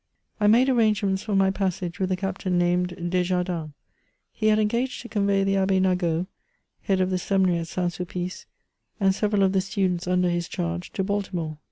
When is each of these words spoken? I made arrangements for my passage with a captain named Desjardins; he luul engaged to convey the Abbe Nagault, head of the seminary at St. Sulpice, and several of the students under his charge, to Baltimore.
I 0.39 0.47
made 0.47 0.67
arrangements 0.67 1.21
for 1.21 1.35
my 1.35 1.51
passage 1.51 1.99
with 1.99 2.11
a 2.11 2.15
captain 2.15 2.57
named 2.57 3.11
Desjardins; 3.11 3.73
he 4.31 4.47
luul 4.47 4.57
engaged 4.57 5.03
to 5.03 5.09
convey 5.09 5.43
the 5.43 5.57
Abbe 5.57 5.79
Nagault, 5.79 6.25
head 6.81 7.01
of 7.01 7.11
the 7.11 7.19
seminary 7.19 7.59
at 7.59 7.67
St. 7.67 7.93
Sulpice, 7.93 8.47
and 8.99 9.13
several 9.13 9.43
of 9.43 9.51
the 9.53 9.61
students 9.61 10.07
under 10.07 10.29
his 10.31 10.47
charge, 10.47 10.91
to 10.93 11.03
Baltimore. 11.03 11.59